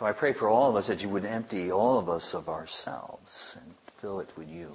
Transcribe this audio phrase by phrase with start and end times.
[0.00, 2.48] So I pray for all of us that you would empty all of us of
[2.48, 4.72] ourselves and fill it with you.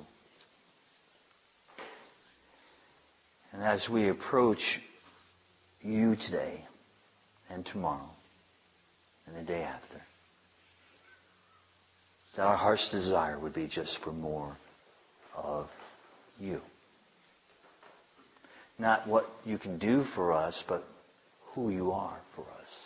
[3.52, 4.60] And as we approach
[5.82, 6.64] you today
[7.50, 8.08] and tomorrow
[9.26, 10.00] and the day after,
[12.36, 14.56] that our heart's desire would be just for more
[15.36, 15.66] of
[16.40, 16.62] you.
[18.78, 20.84] Not what you can do for us, but
[21.56, 22.85] who you are for us.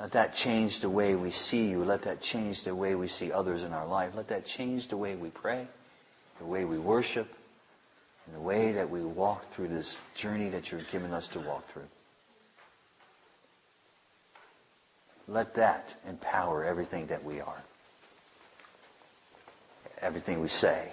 [0.00, 1.84] Let that change the way we see you.
[1.84, 4.12] Let that change the way we see others in our life.
[4.16, 5.68] Let that change the way we pray,
[6.38, 7.28] the way we worship,
[8.24, 11.64] and the way that we walk through this journey that you're giving us to walk
[11.74, 11.84] through.
[15.28, 17.62] Let that empower everything that we are,
[20.00, 20.90] everything we say,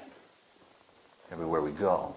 [1.32, 2.14] everywhere we go.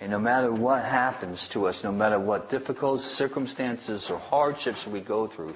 [0.00, 5.00] And no matter what happens to us, no matter what difficult circumstances or hardships we
[5.00, 5.54] go through,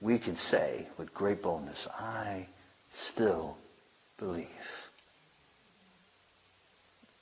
[0.00, 2.46] we can say with great boldness, I
[3.12, 3.56] still
[4.18, 4.46] believe.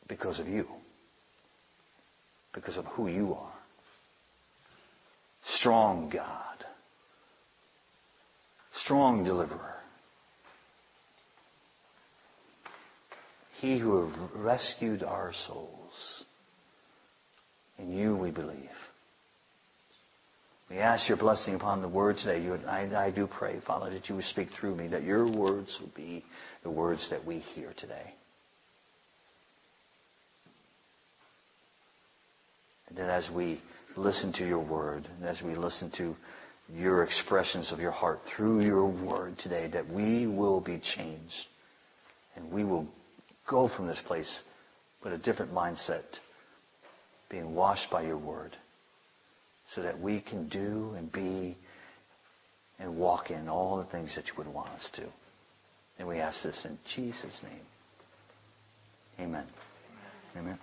[0.09, 0.67] Because of you.
[2.55, 3.55] Because of who you are.
[5.59, 6.65] Strong God.
[8.85, 9.82] Strong deliverer.
[13.63, 16.25] He who have rescued our souls.
[17.79, 18.57] In you we believe.
[20.69, 22.43] We ask your blessing upon the word today.
[22.43, 25.79] You, I, I do pray, Father, that you would speak through me, that your words
[25.81, 26.25] would be
[26.65, 28.15] the words that we hear today.
[32.89, 33.63] And that as we
[33.97, 36.17] listen to your word, and as we listen to
[36.75, 41.47] your expressions of your heart through your word today, that we will be changed.
[42.35, 42.89] And we will
[43.53, 44.41] go from this place
[45.05, 46.03] with a different mindset,
[47.31, 48.57] being washed by your word,
[49.75, 51.57] so that we can do and be
[52.79, 55.05] and walk in all the things that you would want us to.
[55.99, 57.61] And we ask this in Jesus' name.
[59.21, 59.45] Amen.
[60.37, 60.59] Amen.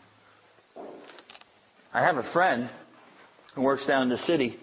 [1.93, 2.69] I have a friend
[3.55, 4.57] who works down in the city.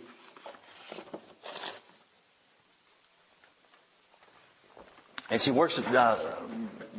[5.28, 6.36] And she works uh,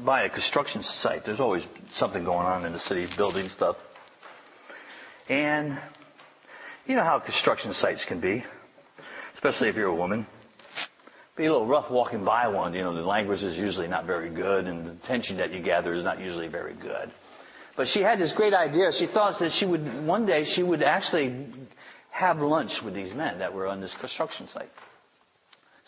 [0.05, 1.21] by a construction site.
[1.25, 3.77] There's always something going on in the city, building stuff.
[5.29, 5.79] And
[6.85, 8.43] you know how construction sites can be,
[9.35, 10.27] especially if you're a woman.
[11.37, 12.73] Be a little rough walking by one.
[12.73, 15.93] You know, the language is usually not very good, and the attention that you gather
[15.93, 17.11] is not usually very good.
[17.77, 18.89] But she had this great idea.
[18.97, 21.47] She thought that she would one day she would actually
[22.09, 24.71] have lunch with these men that were on this construction site.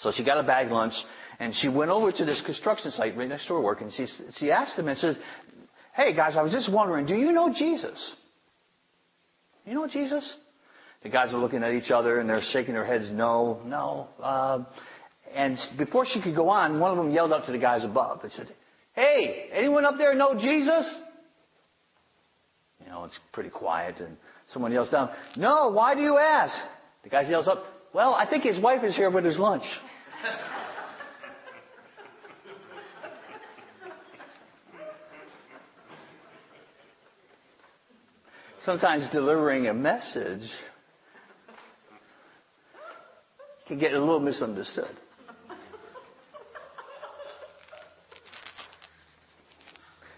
[0.02, 0.94] So she got a bag lunch
[1.40, 4.06] and she went over to this construction site right next to her work and she,
[4.38, 5.18] she asked them and says,
[5.94, 8.16] Hey guys, I was just wondering, do you know Jesus?
[9.66, 10.36] You know Jesus?
[11.04, 14.08] The guys are looking at each other and they're shaking their heads, no, no.
[14.22, 14.64] Uh,
[15.34, 18.22] and before she could go on, one of them yelled up to the guys above.
[18.24, 18.48] They said,
[18.94, 20.94] Hey, anyone up there know Jesus?
[22.84, 24.18] You know, it's pretty quiet and
[24.54, 26.54] someone yells down, No, why do you ask?
[27.04, 27.64] The guy yells up,
[27.94, 29.64] Well, I think his wife is here with his lunch.
[38.64, 40.48] Sometimes delivering a message
[43.68, 44.96] can get a little misunderstood.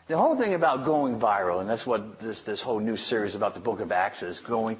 [0.09, 3.53] The whole thing about going viral, and that's what this, this whole new series about
[3.53, 4.77] the book of Acts is, going,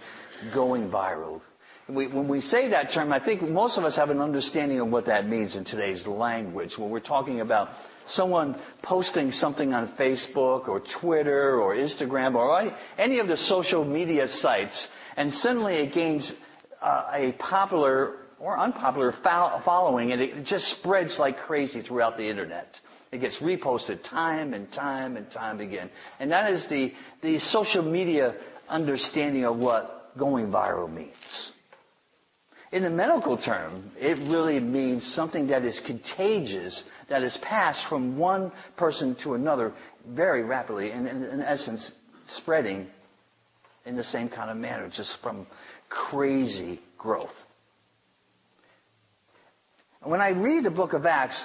[0.54, 1.40] going viral.
[1.90, 4.90] We, when we say that term, I think most of us have an understanding of
[4.90, 6.72] what that means in today's language.
[6.78, 7.70] When we're talking about
[8.10, 14.28] someone posting something on Facebook or Twitter or Instagram or any of the social media
[14.28, 14.88] sites,
[15.18, 16.32] and suddenly it gains
[16.82, 22.68] uh, a popular or unpopular following, and it just spreads like crazy throughout the internet.
[23.12, 25.90] It gets reposted time and time and time again.
[26.20, 28.36] And that is the, the social media
[28.68, 31.12] understanding of what going viral means.
[32.72, 38.18] In the medical term, it really means something that is contagious, that is passed from
[38.18, 39.74] one person to another
[40.08, 41.92] very rapidly, and in essence,
[42.28, 42.88] spreading
[43.86, 45.46] in the same kind of manner, just from
[45.90, 47.30] crazy growth.
[50.04, 51.40] When I read the book of Acts,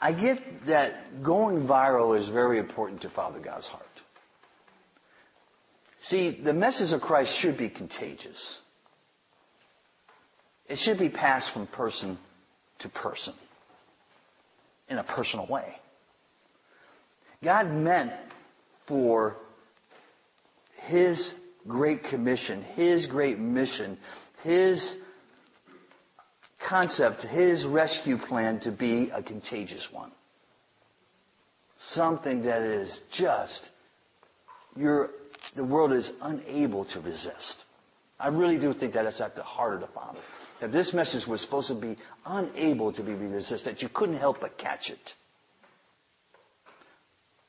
[0.00, 3.84] I get that going viral is very important to Father God's heart.
[6.08, 8.58] See, the message of Christ should be contagious.
[10.68, 12.18] It should be passed from person
[12.80, 13.34] to person
[14.88, 15.76] in a personal way.
[17.42, 18.12] God meant
[18.88, 19.36] for
[20.86, 21.34] His
[21.66, 23.98] great commission, His great mission,
[24.42, 24.94] His
[26.68, 30.10] concept, His rescue plan to be a contagious one.
[31.92, 33.68] Something that is just,
[34.74, 35.10] you're,
[35.54, 37.56] the world is unable to resist.
[38.18, 40.20] I really do think that it's at the heart of the Father.
[40.60, 44.40] That this message was supposed to be unable to be resisted, that you couldn't help
[44.40, 44.98] but catch it.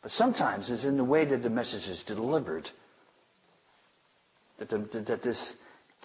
[0.01, 2.69] But sometimes it's in the way that the message is delivered
[4.59, 5.54] that, the, that this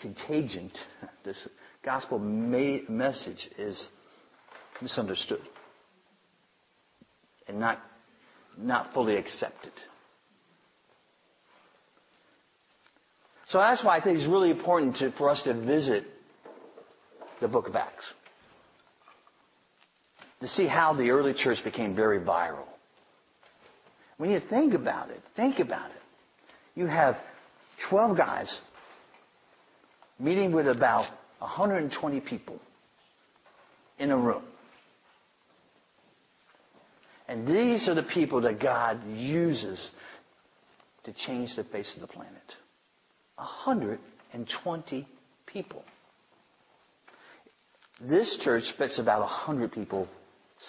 [0.00, 0.70] contagion,
[1.24, 1.48] this
[1.84, 3.86] gospel message is
[4.80, 5.42] misunderstood
[7.48, 7.80] and not,
[8.56, 9.72] not fully accepted.
[13.48, 16.04] So that's why I think it's really important to, for us to visit
[17.42, 18.04] the book of Acts.
[20.40, 22.66] To see how the early church became very viral.
[24.16, 25.96] When you think about it, think about it.
[26.74, 27.16] You have
[27.90, 28.60] 12 guys
[30.18, 31.06] meeting with about
[31.40, 32.58] 120 people
[33.98, 34.44] in a room.
[37.28, 39.90] And these are the people that God uses
[41.04, 42.32] to change the face of the planet.
[43.36, 45.08] 120
[45.46, 45.84] people.
[48.02, 50.08] This church fits about 100 people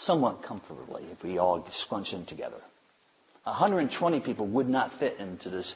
[0.06, 2.62] somewhat comfortably if we all scrunch in together.
[3.44, 5.74] 120 people would not fit into this,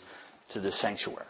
[0.54, 1.26] to this sanctuary.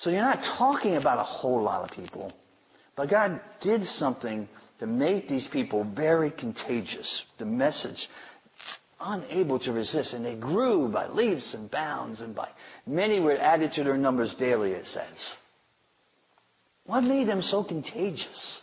[0.00, 2.32] So you're not talking about a whole lot of people,
[2.96, 4.48] but God did something
[4.78, 7.22] to make these people very contagious.
[7.38, 8.08] The message
[8.98, 12.48] unable to resist, and they grew by leaps and bounds, and by
[12.86, 15.36] many were added to their numbers daily, it says.
[16.86, 18.60] What made them so contagious,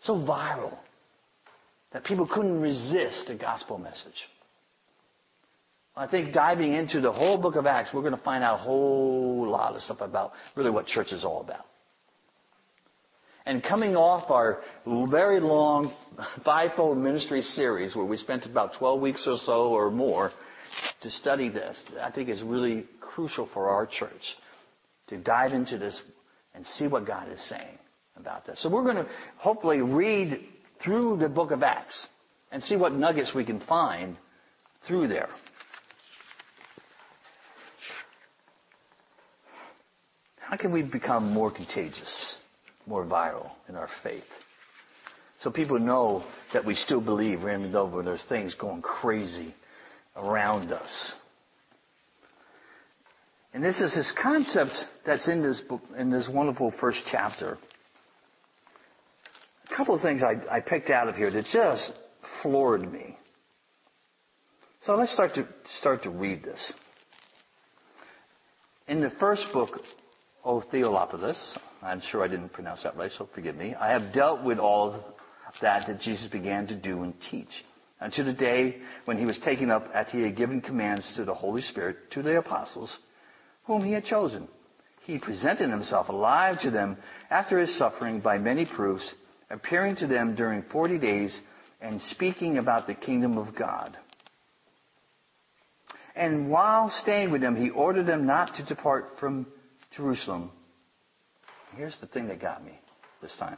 [0.00, 0.76] so viral,
[1.92, 4.28] that people couldn't resist the gospel message?
[5.94, 8.62] I think diving into the whole book of Acts, we're going to find out a
[8.62, 11.66] whole lot of stuff about really what church is all about.
[13.44, 15.92] And coming off our very long
[16.44, 20.30] fivefold ministry series where we spent about 12 weeks or so or more
[21.02, 24.22] to study this, I think is really crucial for our church
[25.08, 26.00] to dive into this
[26.54, 27.78] and see what God is saying
[28.16, 28.62] about this.
[28.62, 29.06] So we're going to
[29.36, 30.40] hopefully read
[30.82, 32.06] through the book of Acts
[32.50, 34.16] and see what nuggets we can find
[34.86, 35.28] through there.
[40.40, 42.34] How can we become more contagious,
[42.86, 44.24] more viral in our faith?
[45.40, 49.54] So people know that we still believe, even though there's things going crazy
[50.14, 51.12] around us.
[53.54, 54.72] And this is this concept
[55.04, 57.58] that's in this book, in this wonderful first chapter.
[59.70, 61.92] A couple of things I, I picked out of here that just
[62.42, 63.16] floored me.
[64.84, 65.46] So let's start to
[65.78, 66.72] start to read this.
[68.88, 69.80] In the first book
[70.44, 73.74] O Theophilus, I'm sure I didn't pronounce that right, so forgive me.
[73.74, 75.04] I have dealt with all
[75.60, 77.48] that that Jesus began to do and teach
[78.00, 81.34] until the day when he was taken up after he had given commands to the
[81.34, 82.96] Holy Spirit to the apostles
[83.64, 84.48] whom he had chosen.
[85.04, 86.96] He presented himself alive to them
[87.30, 89.14] after his suffering by many proofs,
[89.50, 91.40] appearing to them during 40 days
[91.80, 93.96] and speaking about the kingdom of God.
[96.14, 99.46] And while staying with them, he ordered them not to depart from
[99.96, 100.50] Jerusalem.
[101.76, 102.78] Here's the thing that got me
[103.22, 103.56] this time.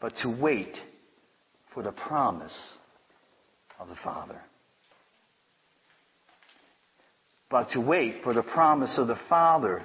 [0.00, 0.76] But to wait
[1.72, 2.56] for the promise
[3.78, 4.40] of the Father.
[7.50, 9.84] But to wait for the promise of the Father.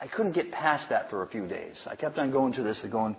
[0.00, 1.80] I couldn't get past that for a few days.
[1.86, 3.16] I kept on going to this and going,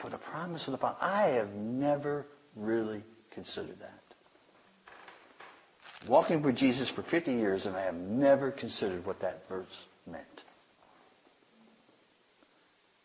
[0.00, 0.98] for the promise of the Father.
[1.00, 4.04] I have never really considered that
[6.08, 9.66] walking with Jesus for 50 years, and I have never considered what that verse
[10.06, 10.42] meant.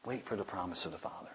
[0.05, 1.29] Wait for the promise of the Father.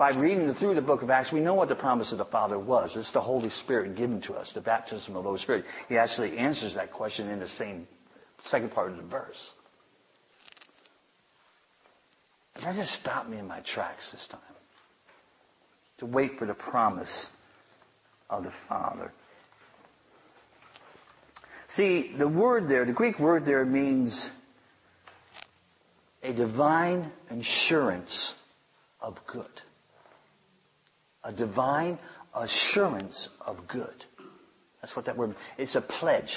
[0.00, 2.58] By reading through the book of Acts, we know what the promise of the Father
[2.58, 2.90] was.
[2.96, 5.66] It's the Holy Spirit given to us, the baptism of the Holy Spirit.
[5.90, 7.86] He actually answers that question in the same
[8.46, 9.36] second part of the verse.
[12.54, 14.40] But that just stopped me in my tracks this time.
[15.98, 17.26] To wait for the promise
[18.30, 19.12] of the Father.
[21.76, 24.30] See, the word there, the Greek word there means
[26.22, 28.32] a divine assurance
[29.02, 29.44] of good.
[31.24, 31.98] A divine
[32.34, 34.04] assurance of good.
[34.80, 35.34] That's what that word.
[35.58, 36.30] It's a pledge.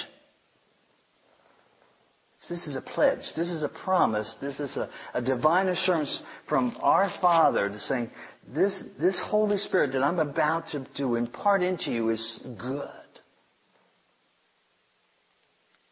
[2.48, 3.20] This is a pledge.
[3.36, 4.32] This is a promise.
[4.40, 8.10] This is a, a divine assurance from our Father to saying,
[8.54, 12.88] this, this Holy Spirit that I'm about to, to impart into you is good.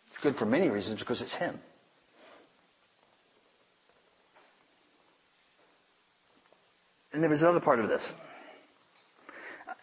[0.09, 1.59] It's good for many reasons because it's Him.
[7.15, 8.07] And there was another part of this.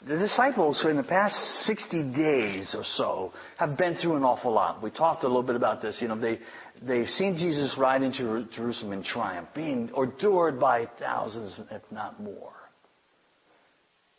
[0.08, 4.82] The disciples in the past 60 days or so have been through an awful lot.
[4.82, 5.98] We talked a little bit about this.
[6.00, 6.40] You know, they,
[6.82, 12.54] they've seen Jesus ride into Jerusalem in triumph, being adored by thousands, if not more.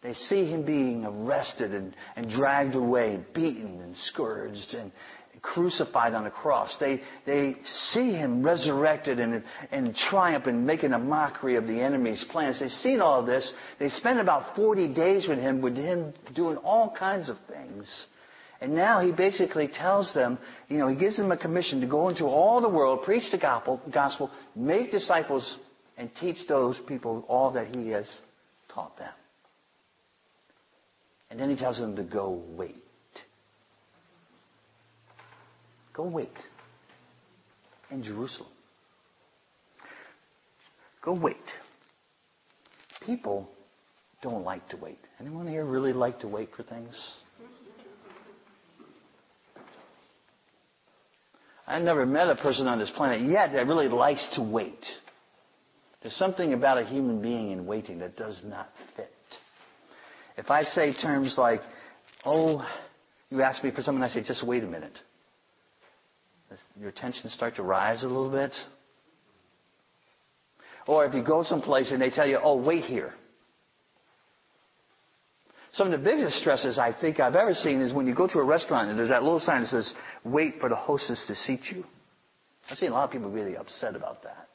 [0.02, 4.92] They see him being arrested and, and dragged away, beaten and scourged and,
[5.42, 6.74] crucified on a cross.
[6.78, 7.56] They, they
[7.92, 12.60] see him resurrected and, and triumph and making a mockery of the enemy's plans.
[12.60, 13.50] They've seen all this.
[13.78, 17.86] They spent about 40 days with him, with him doing all kinds of things.
[18.60, 22.08] And now he basically tells them, you know, he gives them a commission to go
[22.10, 25.58] into all the world, preach the gospel, make disciples,
[25.96, 28.06] and teach those people all that he has
[28.68, 29.12] taught them.
[31.30, 32.84] And then he tells them to go wait.
[35.94, 36.32] Go wait
[37.90, 38.50] in Jerusalem.
[41.02, 41.36] Go wait.
[43.04, 43.48] People
[44.22, 44.98] don't like to wait.
[45.18, 46.94] Anyone here really like to wait for things?
[51.66, 54.84] I've never met a person on this planet yet that really likes to wait.
[56.02, 59.12] There's something about a human being in waiting that does not fit.
[60.36, 61.60] If I say terms like,
[62.24, 62.66] oh,
[63.30, 64.98] you ask me for something, I say, just wait a minute
[66.80, 68.52] your tensions start to rise a little bit?
[70.86, 73.12] Or if you go someplace and they tell you, oh, wait here.
[75.74, 78.38] Some of the biggest stresses I think I've ever seen is when you go to
[78.38, 81.60] a restaurant and there's that little sign that says, wait for the hostess to seat
[81.70, 81.84] you.
[82.68, 84.48] I've seen a lot of people really upset about that.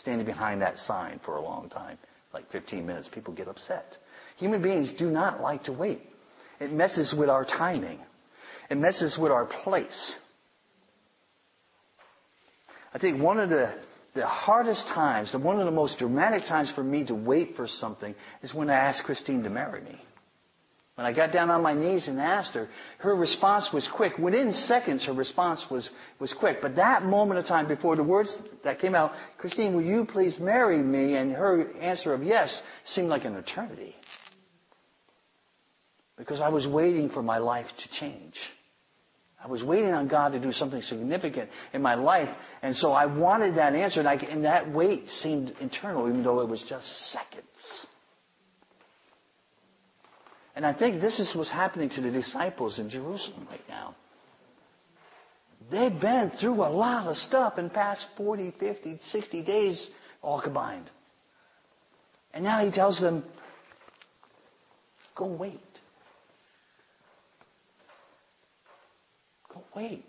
[0.00, 1.98] Standing behind that sign for a long time,
[2.34, 3.96] like 15 minutes, people get upset.
[4.36, 6.00] Human beings do not like to wait.
[6.60, 8.00] It messes with our timing.
[8.70, 10.16] It messes with our place.
[12.92, 13.74] I think one of the,
[14.14, 17.66] the hardest times, and one of the most dramatic times for me to wait for
[17.66, 20.00] something is when I asked Christine to marry me.
[20.98, 22.68] When I got down on my knees and asked her,
[22.98, 24.18] her response was quick.
[24.18, 26.56] Within seconds, her response was, was quick.
[26.60, 30.36] But that moment of time before the words that came out, Christine, will you please
[30.40, 31.14] marry me?
[31.14, 33.94] And her answer of yes seemed like an eternity.
[36.16, 38.34] Because I was waiting for my life to change.
[39.42, 42.28] I was waiting on God to do something significant in my life,
[42.62, 46.40] and so I wanted that answer, and, I, and that wait seemed eternal, even though
[46.40, 47.86] it was just seconds.
[50.56, 53.94] And I think this is what's happening to the disciples in Jerusalem right now.
[55.70, 59.88] They've been through a lot of stuff in past 40, 50, 60 days,
[60.20, 60.90] all combined.
[62.34, 63.24] And now he tells them,
[65.14, 65.60] go wait.
[69.78, 70.04] Wait.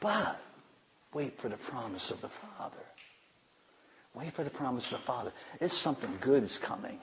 [0.00, 0.36] But
[1.12, 2.76] wait for the promise of the Father.
[4.14, 5.32] Wait for the promise of the Father.
[5.60, 6.98] It's something good is coming.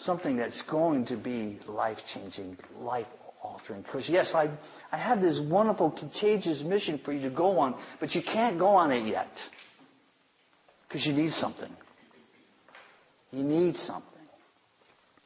[0.00, 3.06] Something that's going to be life changing, life
[3.42, 3.82] altering.
[3.82, 4.50] Because, yes, I,
[4.90, 8.68] I have this wonderful, contagious mission for you to go on, but you can't go
[8.68, 9.30] on it yet.
[10.88, 11.70] Because you need something.
[13.32, 14.08] You need something.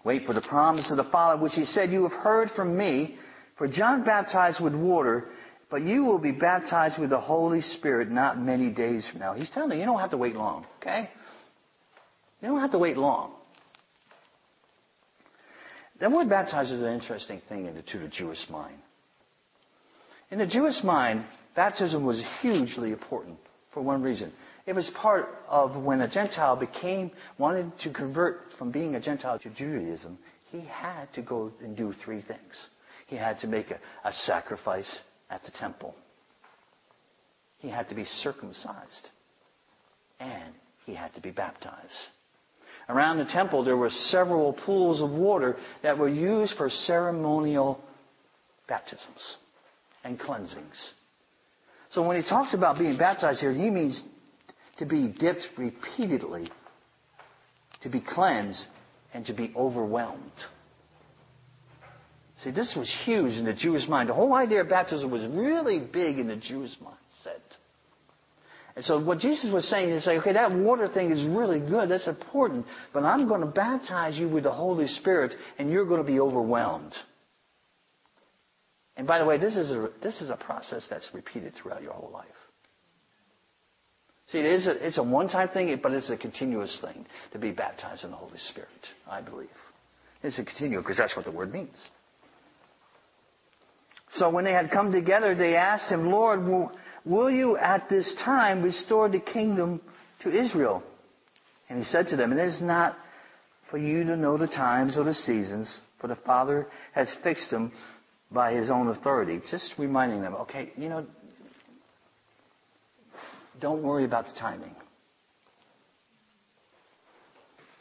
[0.04, 3.16] Wait for the promise of the Father, which He said, You have heard from me.
[3.56, 5.28] For John baptized with water,
[5.70, 9.32] but you will be baptized with the Holy Spirit not many days from now.
[9.32, 11.10] He's telling you, you don't have to wait long, okay?
[12.42, 13.32] You don't have to wait long.
[15.98, 18.76] The word baptized is an interesting thing in the, to the Jewish mind.
[20.30, 23.38] In the Jewish mind, baptism was hugely important
[23.72, 24.32] for one reason.
[24.66, 29.38] It was part of when a Gentile became, wanted to convert from being a Gentile
[29.38, 30.18] to Judaism,
[30.50, 32.54] he had to go and do three things
[33.06, 35.94] he had to make a, a sacrifice at the temple.
[37.58, 39.08] He had to be circumcised.
[40.20, 41.92] And he had to be baptized.
[42.88, 47.80] Around the temple, there were several pools of water that were used for ceremonial
[48.68, 49.36] baptisms
[50.04, 50.92] and cleansings.
[51.90, 54.00] So when he talks about being baptized here, he means
[54.78, 56.50] to be dipped repeatedly,
[57.82, 58.64] to be cleansed,
[59.14, 60.30] and to be overwhelmed.
[62.44, 64.10] See, this was huge in the Jewish mind.
[64.10, 67.40] The whole idea of baptism was really big in the Jewish mindset.
[68.76, 72.06] And so what Jesus was saying is okay, that water thing is really good, that's
[72.06, 76.06] important, but I'm going to baptize you with the Holy Spirit and you're going to
[76.06, 76.94] be overwhelmed.
[78.98, 81.92] And by the way, this is a, this is a process that's repeated throughout your
[81.92, 82.26] whole life.
[84.30, 87.52] See, it is a, it's a one-time thing, but it's a continuous thing to be
[87.52, 88.68] baptized in the Holy Spirit,
[89.08, 89.48] I believe.
[90.22, 91.76] It's a continual, because that's what the word means.
[94.18, 96.72] So when they had come together, they asked him, Lord, will,
[97.04, 99.80] will you at this time restore the kingdom
[100.22, 100.82] to Israel?
[101.68, 102.96] And he said to them, It is not
[103.70, 107.72] for you to know the times or the seasons, for the Father has fixed them
[108.30, 109.40] by his own authority.
[109.50, 111.06] Just reminding them, okay, you know,
[113.60, 114.74] don't worry about the timing.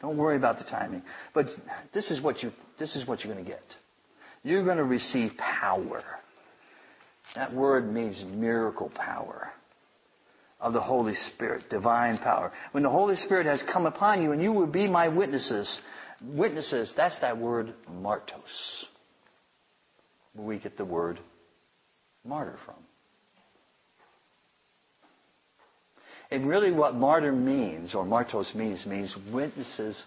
[0.00, 1.02] Don't worry about the timing.
[1.34, 1.46] But
[1.94, 3.64] this is what you this is what you're going to get.
[4.42, 6.02] You're going to receive power.
[7.36, 9.50] That word means miracle power
[10.58, 12.50] of the Holy Spirit, divine power.
[12.72, 15.80] When the Holy Spirit has come upon you and you will be my witnesses,
[16.22, 18.86] witnesses, that's that word martos.
[20.32, 21.20] Where we get the word
[22.24, 22.76] martyr from.
[26.30, 30.02] And really what martyr means, or martos means, means witnesses,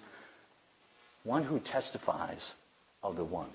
[1.24, 2.53] one who testifies
[3.03, 3.50] of the one.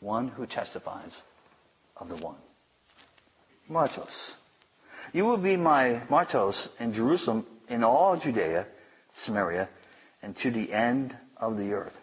[0.00, 1.12] One who testifies
[1.98, 2.36] of the one.
[3.70, 4.12] Martos.
[5.12, 8.66] You will be my martos in Jerusalem, in all Judea,
[9.24, 9.68] Samaria,
[10.22, 11.94] and to the end of the earth.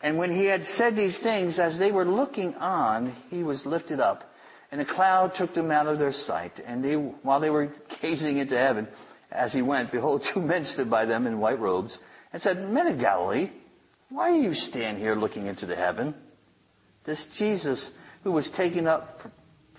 [0.00, 4.00] And when he had said these things, as they were looking on, he was lifted
[4.00, 4.22] up,
[4.70, 6.60] and a cloud took them out of their sight.
[6.64, 8.86] And they, while they were gazing into heaven,
[9.30, 11.98] as he went, behold, two men stood by them in white robes,
[12.32, 13.50] and said, Men of Galilee,
[14.10, 16.14] why do you stand here looking into the heaven?
[17.04, 17.90] This Jesus
[18.28, 19.20] who was taken up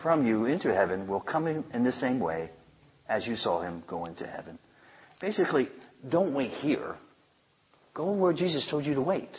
[0.02, 2.50] from you into heaven will come in, in the same way
[3.08, 4.58] as you saw him go into heaven.
[5.22, 5.70] Basically,
[6.10, 6.96] don't wait here.
[7.94, 9.30] Go where Jesus told you to wait.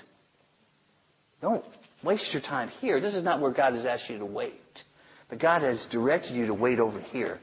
[1.43, 1.65] Don't
[2.05, 3.01] waste your time here.
[3.01, 4.85] This is not where God has asked you to wait.
[5.29, 7.41] But God has directed you to wait over here.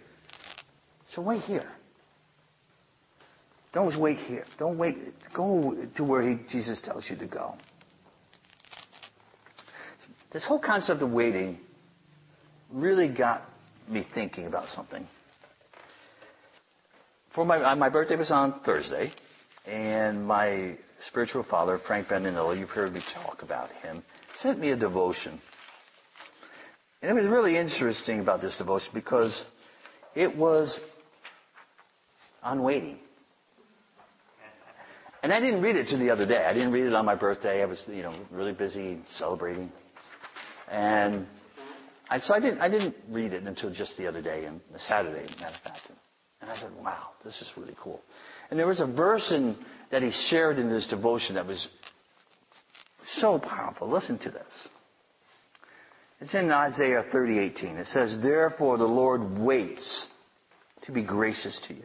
[1.16, 1.70] So wait here.
[3.74, 4.46] Don't wait here.
[4.58, 4.96] Don't wait.
[5.36, 7.56] Go to where he, Jesus tells you to go.
[10.32, 11.60] This whole concept of waiting
[12.72, 13.44] really got
[13.88, 15.08] me thinking about something.
[17.34, 19.12] For my, uh, my birthday was on Thursday,
[19.66, 20.76] and my
[21.08, 24.04] spiritual father, Frank Bendinelli, you've heard me talk about him,
[24.42, 25.40] sent me a devotion.
[27.02, 29.46] And it was really interesting about this devotion because
[30.16, 30.78] it was
[32.42, 32.98] on waiting.
[35.24, 36.44] And I didn't read it to the other day.
[36.44, 37.62] I didn't read it on my birthday.
[37.62, 39.72] I was, you know, really busy celebrating.
[40.72, 41.28] And
[42.10, 45.28] I, so I didn't, I didn't read it until just the other day, and Saturday,
[45.40, 45.82] matter of fact.
[46.42, 48.02] And I said, wow, this is really cool.
[48.50, 49.58] And there was a verse in,
[49.92, 51.68] that he shared in this devotion that was
[53.20, 53.90] so powerful.
[53.90, 54.68] Listen to this.
[56.20, 57.78] It's in Isaiah 30:18.
[57.78, 60.08] It says, "Therefore the Lord waits
[60.88, 61.84] to be gracious to you.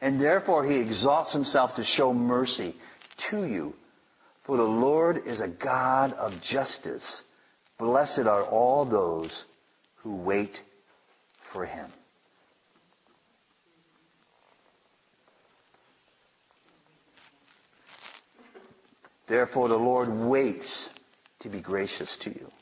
[0.00, 2.74] And therefore he exalts himself to show mercy
[3.30, 3.74] to you.
[4.44, 7.22] For the Lord is a God of justice.
[7.82, 9.44] Blessed are all those
[9.96, 10.56] who wait
[11.52, 11.92] for him."
[19.26, 20.90] Therefore the Lord waits
[21.40, 22.52] to be gracious to you.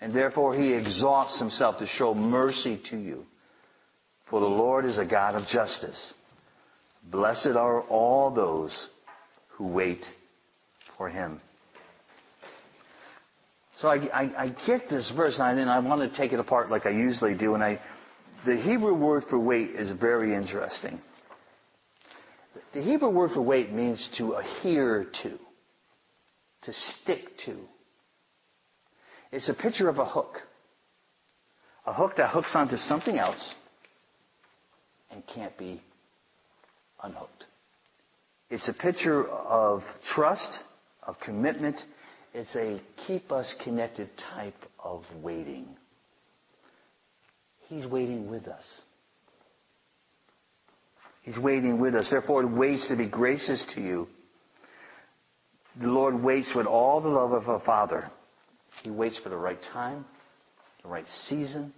[0.00, 3.26] And therefore he exalts himself to show mercy to you.
[4.30, 6.14] For the Lord is a God of justice.
[7.02, 8.88] Blessed are all those
[9.48, 10.06] who wait
[10.96, 11.42] for him.
[13.80, 16.70] So I, I, I get this verse, and I, I want to take it apart
[16.70, 17.54] like I usually do.
[17.54, 17.80] And I,
[18.44, 21.00] the Hebrew word for wait is very interesting.
[22.74, 25.30] The Hebrew word for wait means to adhere to,
[26.62, 27.56] to stick to.
[29.32, 30.36] It's a picture of a hook.
[31.86, 33.54] A hook that hooks onto something else
[35.10, 35.80] and can't be
[37.02, 37.44] unhooked.
[38.50, 39.80] It's a picture of
[40.14, 40.58] trust,
[41.06, 41.80] of commitment.
[42.32, 45.66] It's a keep us connected type of waiting.
[47.68, 48.64] He's waiting with us.
[51.22, 52.08] He's waiting with us.
[52.10, 54.08] Therefore, it waits to be gracious to you.
[55.80, 58.10] The Lord waits with all the love of a father.
[58.82, 60.04] He waits for the right time,
[60.82, 61.72] the right season,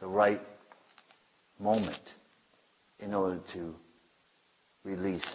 [0.00, 0.40] the right
[1.58, 2.02] moment
[3.00, 3.74] in order to
[4.84, 5.26] release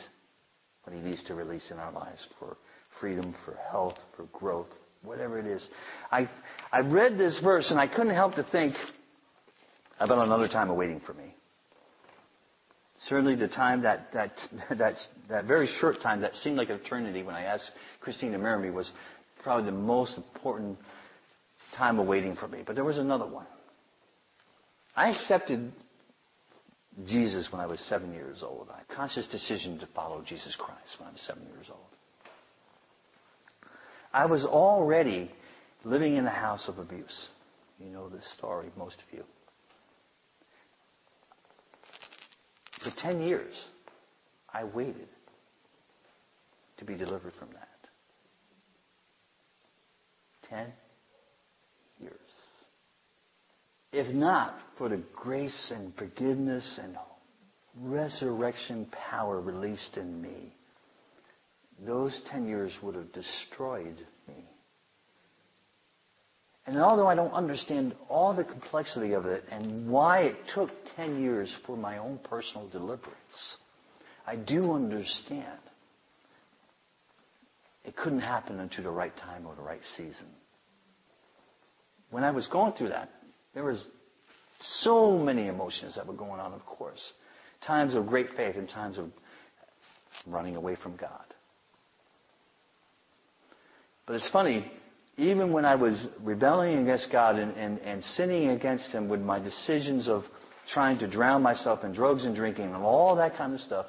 [0.84, 2.58] what he needs to release in our lives for
[3.00, 4.68] freedom, for health, for growth,
[5.04, 5.66] whatever it is.
[6.12, 6.30] I,
[6.72, 8.76] I read this verse and I couldn't help to think
[10.00, 11.36] about another time of waiting for me.
[13.08, 14.32] Certainly the time that, that,
[14.78, 14.96] that,
[15.30, 18.62] that very short time that seemed like an eternity when I asked Christine to marry
[18.62, 18.90] me was
[19.44, 20.78] probably the most important
[21.78, 22.64] time of waiting for me.
[22.66, 23.46] But there was another one.
[24.96, 25.72] I accepted
[27.08, 28.68] Jesus when I was seven years old.
[28.70, 31.99] A conscious decision to follow Jesus Christ when I was seven years old.
[34.14, 35.32] I was already
[35.84, 37.28] living in a house of abuse.
[37.80, 39.24] You know this story, most of you.
[42.84, 43.54] For 10 years,
[44.54, 45.08] I waited
[46.78, 47.68] to be delivered from that.
[50.50, 50.68] 10
[52.00, 52.14] years.
[53.92, 56.98] If not for the grace and forgiveness and
[57.82, 60.54] resurrection power released in me,
[61.86, 64.50] those 10 years would have destroyed me.
[66.66, 71.22] And although I don't understand all the complexity of it and why it took 10
[71.22, 73.58] years for my own personal deliverance,
[74.28, 75.60] I do understand
[77.86, 80.28] it couldn't happen until the right time or the right season.
[82.12, 83.10] When I was going through that,
[83.56, 83.84] there was
[84.82, 87.02] so many emotions that were going on, of course.
[87.66, 89.10] Times of great faith and times of
[90.28, 91.34] running away from God.
[94.10, 94.66] But it's funny,
[95.18, 99.38] even when I was rebelling against God and, and, and sinning against Him with my
[99.38, 100.24] decisions of
[100.74, 103.86] trying to drown myself in drugs and drinking and all that kind of stuff,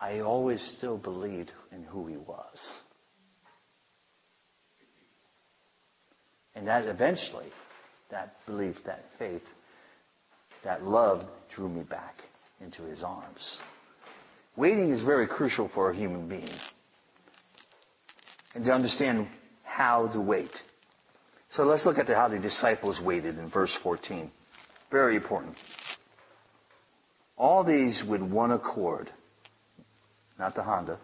[0.00, 2.56] I always still believed in who He was.
[6.56, 7.52] And that eventually,
[8.10, 9.44] that belief, that faith,
[10.64, 11.22] that love
[11.54, 12.16] drew me back
[12.60, 13.58] into His arms.
[14.56, 16.50] Waiting is very crucial for a human being
[18.56, 19.28] and to understand
[19.66, 20.50] how to wait.
[21.50, 24.30] So let's look at how the disciples waited in verse 14.
[24.90, 25.56] Very important.
[27.36, 29.10] All these with one accord,
[30.38, 30.98] not the Honda,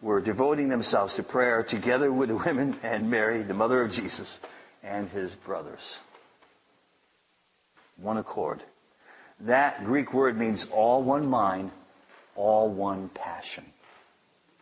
[0.00, 4.38] were devoting themselves to prayer together with the women and Mary, the mother of Jesus,
[4.82, 5.80] and his brothers.
[7.96, 8.62] One accord.
[9.40, 11.70] That Greek word means all one mind,
[12.36, 13.64] all one passion.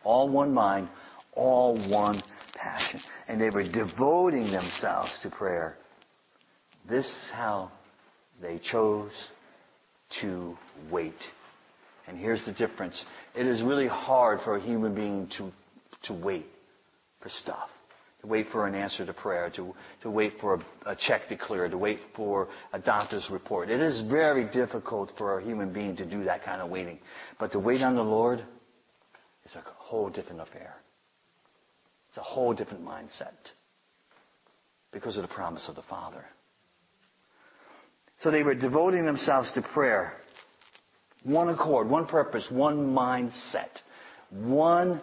[0.03, 0.89] All one mind,
[1.33, 2.21] all one
[2.55, 2.99] passion.
[3.27, 5.77] And they were devoting themselves to prayer.
[6.89, 7.71] This is how
[8.41, 9.11] they chose
[10.21, 10.57] to
[10.91, 11.13] wait.
[12.07, 13.03] And here's the difference.
[13.35, 15.51] It is really hard for a human being to,
[16.03, 16.45] to wait
[17.21, 17.69] for stuff.
[18.21, 21.37] To wait for an answer to prayer, to, to wait for a, a check to
[21.37, 23.71] clear, to wait for a doctor's report.
[23.71, 26.99] It is very difficult for a human being to do that kind of waiting.
[27.39, 28.45] But to wait on the Lord
[29.45, 30.75] is a whole different affair.
[32.11, 33.31] It's a whole different mindset
[34.91, 36.25] because of the promise of the Father.
[38.19, 40.17] So they were devoting themselves to prayer.
[41.23, 43.69] One accord, one purpose, one mindset,
[44.29, 44.99] one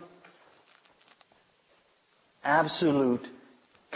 [2.44, 3.26] absolute,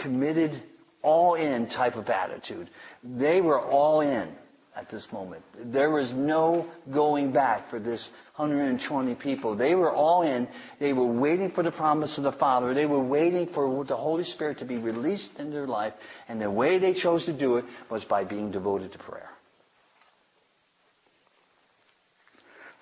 [0.01, 0.63] committed,
[1.03, 2.67] all in type of attitude.
[3.03, 4.29] They were all in
[4.75, 5.43] at this moment.
[5.65, 9.55] There was no going back for this 120 people.
[9.55, 10.47] They were all in.
[10.79, 12.73] They were waiting for the promise of the Father.
[12.73, 15.93] They were waiting for the Holy Spirit to be released in their life.
[16.27, 19.29] And the way they chose to do it was by being devoted to prayer.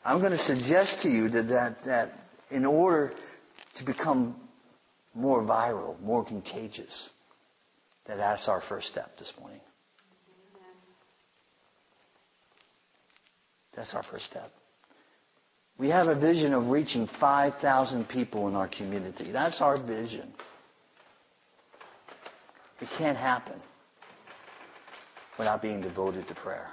[0.03, 2.13] I'm going to suggest to you that, that, that
[2.49, 3.13] in order
[3.77, 4.35] to become
[5.13, 7.09] more viral, more contagious,
[8.07, 9.59] that that's our first step this morning.
[13.75, 14.51] That's our first step.
[15.77, 19.31] We have a vision of reaching 5,000 people in our community.
[19.31, 20.33] That's our vision.
[22.81, 23.59] It can't happen
[25.39, 26.67] without being devoted to prayer.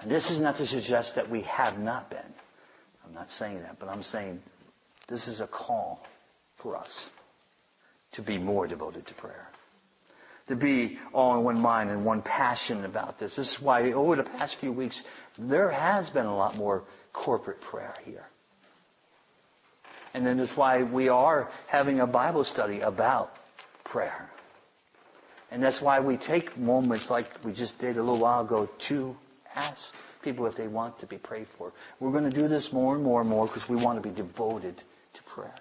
[0.00, 2.32] And this is not to suggest that we have not been.
[3.04, 4.40] I'm not saying that, but I'm saying
[5.08, 6.00] this is a call
[6.62, 7.10] for us
[8.12, 9.48] to be more devoted to prayer
[10.48, 13.34] to be all in one mind and one passion about this.
[13.36, 15.00] This is why over the past few weeks,
[15.38, 18.26] there has been a lot more corporate prayer here.
[20.14, 23.30] And then that's why we are having a Bible study about
[23.84, 24.30] prayer.
[25.50, 29.14] And that's why we take moments like we just did a little while ago to
[29.54, 29.78] ask
[30.22, 31.72] people if they want to be prayed for.
[32.00, 34.14] We're going to do this more and more and more because we want to be
[34.14, 35.54] devoted to prayer.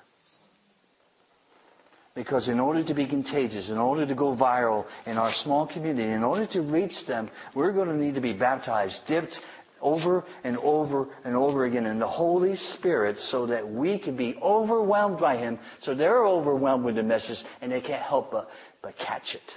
[2.16, 6.10] Because in order to be contagious, in order to go viral in our small community,
[6.10, 9.38] in order to reach them, we're going to need to be baptized, dipped
[9.82, 14.36] over and over and over again in the Holy Spirit so that we can be
[14.42, 18.48] overwhelmed by Him, so they're overwhelmed with the message and they can't help but,
[18.82, 19.52] but catch it.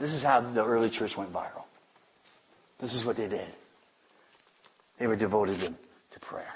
[0.00, 1.62] This is how the early church went viral.
[2.80, 3.48] This is what they did.
[4.98, 6.52] They were devoted to prayer.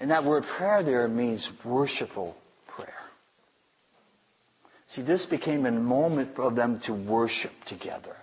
[0.00, 2.34] And that word prayer there means worshipful
[2.74, 2.88] prayer.
[4.94, 8.16] See, this became a moment for them to worship together.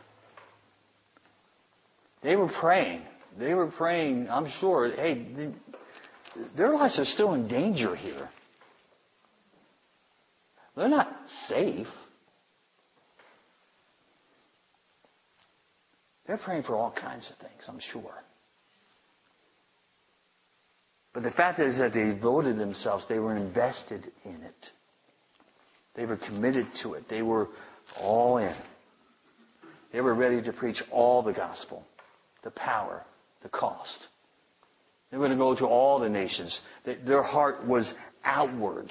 [2.23, 3.01] They were praying.
[3.39, 5.53] They were praying, I'm sure, hey,
[6.57, 8.29] their lives are still in danger here.
[10.75, 11.09] They're not
[11.47, 11.87] safe.
[16.27, 18.13] They're praying for all kinds of things, I'm sure.
[21.13, 24.69] But the fact is that they devoted themselves, they were invested in it.
[25.95, 27.09] They were committed to it.
[27.09, 27.49] They were
[27.99, 28.55] all in.
[29.91, 31.83] They were ready to preach all the gospel,
[32.43, 33.03] the power,
[33.43, 34.07] the cost.
[35.11, 36.57] They were going to go to all the nations.
[36.85, 37.93] Their heart was
[38.23, 38.89] outward,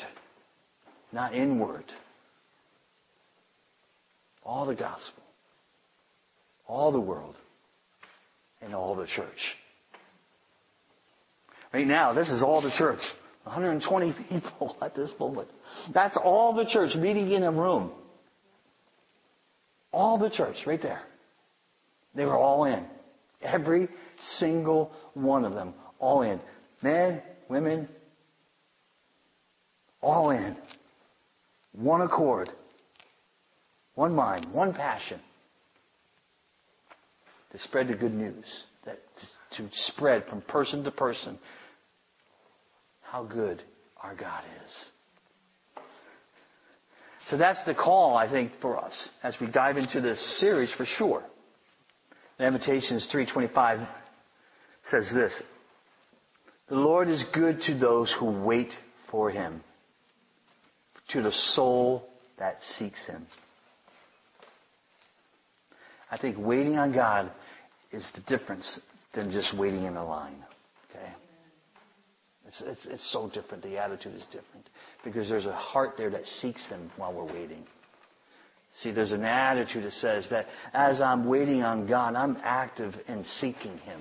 [1.12, 1.84] not inward.
[4.44, 5.22] All the gospel,
[6.66, 7.36] all the world,
[8.60, 9.56] and all the church.
[11.72, 13.00] Right now, this is all the church.
[13.44, 15.48] 120 people at this moment.
[15.94, 17.92] That's all the church meeting in a room.
[19.92, 21.02] All the church right there.
[22.14, 22.84] They were all in.
[23.42, 23.88] Every
[24.38, 25.74] single one of them.
[25.98, 26.40] All in.
[26.82, 27.88] Men, women,
[30.00, 30.56] all in.
[31.72, 32.50] One accord.
[33.94, 34.52] One mind.
[34.52, 35.20] One passion.
[37.52, 38.44] To spread the good news.
[38.86, 38.98] That,
[39.56, 41.38] to spread from person to person
[43.10, 43.62] how good
[44.02, 45.82] our God is.
[47.28, 50.84] So that's the call, I think, for us as we dive into this series for
[50.84, 51.22] sure.
[52.38, 53.86] Lamentations 3.25
[54.90, 55.32] says this.
[56.68, 58.70] The Lord is good to those who wait
[59.10, 59.60] for Him,
[61.10, 63.26] to the soul that seeks Him.
[66.10, 67.30] I think waiting on God
[67.92, 68.80] is the difference
[69.14, 70.42] than just waiting in a line.
[70.90, 71.12] Okay?
[72.50, 73.62] It's, it's, it's so different.
[73.62, 74.68] The attitude is different.
[75.04, 77.64] Because there's a heart there that seeks Him while we're waiting.
[78.82, 83.24] See, there's an attitude that says that as I'm waiting on God, I'm active in
[83.38, 84.00] seeking Him.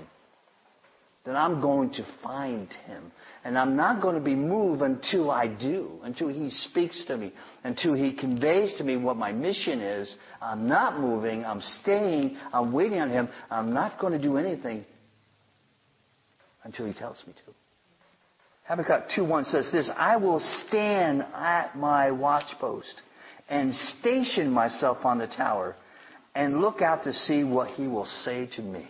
[1.26, 3.12] That I'm going to find Him.
[3.44, 7.32] And I'm not going to be moved until I do, until He speaks to me,
[7.64, 10.16] until He conveys to me what my mission is.
[10.42, 13.30] I'm not moving, I'm staying, I'm waiting on Him.
[13.52, 14.86] I'm not going to do anything
[16.64, 17.54] until He tells me to.
[18.70, 23.02] Habakkuk 2.1 says this, I will stand at my watchpost
[23.50, 25.76] and station myself on the tower
[26.36, 28.88] and look out to see what he will say to me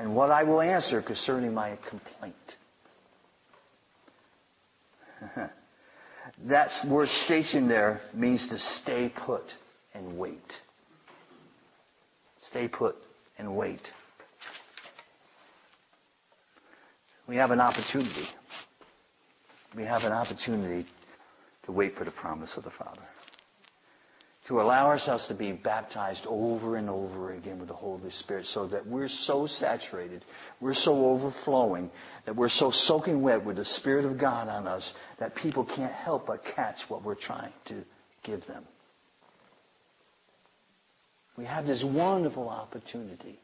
[0.00, 2.34] and what I will answer concerning my complaint.
[6.48, 9.44] that word station there means to stay put
[9.94, 10.52] and wait.
[12.50, 12.96] Stay put
[13.38, 13.82] and wait.
[17.28, 18.26] We have an opportunity.
[19.76, 20.86] We have an opportunity
[21.64, 23.02] to wait for the promise of the Father.
[24.48, 28.68] To allow ourselves to be baptized over and over again with the Holy Spirit so
[28.68, 30.24] that we're so saturated,
[30.60, 31.90] we're so overflowing,
[32.26, 35.92] that we're so soaking wet with the Spirit of God on us that people can't
[35.92, 37.82] help but catch what we're trying to
[38.22, 38.62] give them.
[41.36, 43.40] We have this wonderful opportunity.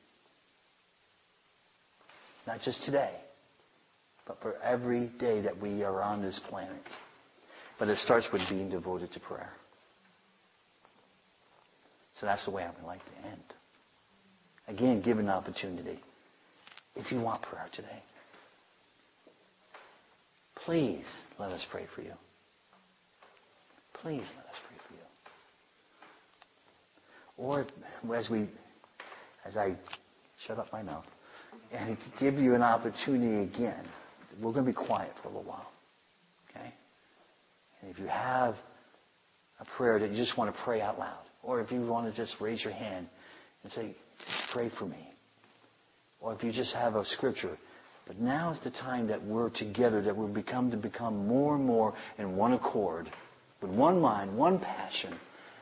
[2.47, 3.13] Not just today,
[4.27, 6.83] but for every day that we are on this planet.
[7.79, 9.51] But it starts with being devoted to prayer.
[12.21, 13.43] So that's the way I would like to end.
[14.69, 15.99] Again, give an opportunity.
[16.95, 18.03] If you want prayer today,
[20.65, 21.05] please
[21.39, 22.13] let us pray for you.
[23.95, 24.95] Please let us pray for
[27.45, 27.49] you.
[27.49, 27.67] Or
[28.15, 28.49] as we,
[29.45, 29.75] as I
[30.47, 31.07] shut up my mouth,
[31.73, 33.89] and give you an opportunity again
[34.41, 35.71] we're going to be quiet for a little while.
[36.51, 36.73] Okay?
[37.81, 38.55] And if you have
[39.61, 42.17] a prayer that you just want to pray out loud, or if you want to
[42.17, 43.07] just raise your hand
[43.63, 43.97] and say,
[44.53, 45.09] pray for me.
[46.21, 47.57] Or if you just have a scripture.
[48.07, 51.65] But now is the time that we're together, that we've become to become more and
[51.65, 53.11] more in one accord,
[53.61, 55.17] with one mind, one passion.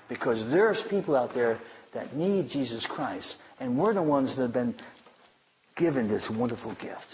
[0.08, 1.58] Because there's people out there
[1.94, 4.74] that need Jesus Christ, and we're the ones that have been
[5.76, 7.06] given this wonderful gift.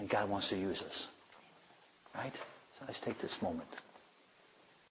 [0.00, 1.06] And God wants to use us.
[2.14, 2.32] Right?
[2.78, 3.68] So let's take this moment.